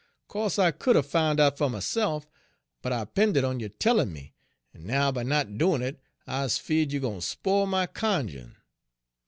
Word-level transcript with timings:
Co'se 0.27 0.57
I 0.57 0.71
could 0.71 0.95
'a' 0.95 1.03
foun' 1.03 1.39
out 1.39 1.59
fer 1.59 1.69
myse'f, 1.69 2.25
but 2.81 2.91
I'pended 2.91 3.43
on 3.43 3.59
yo' 3.59 3.67
tellin' 3.67 4.11
me, 4.11 4.33
en 4.73 4.87
now 4.87 5.11
by 5.11 5.21
not 5.21 5.59
doin' 5.59 5.83
it 5.83 6.01
I's 6.25 6.57
feared 6.57 6.91
you 6.91 6.99
gwine 6.99 7.21
spile 7.21 7.67
my 7.67 7.85
cunj'in'. 7.85 8.55